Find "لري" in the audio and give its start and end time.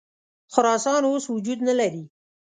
1.79-2.03